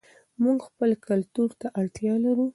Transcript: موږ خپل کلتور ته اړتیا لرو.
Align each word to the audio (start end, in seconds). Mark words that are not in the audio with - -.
موږ 0.43 0.57
خپل 0.69 0.89
کلتور 1.07 1.49
ته 1.59 1.67
اړتیا 1.79 2.13
لرو. 2.25 2.45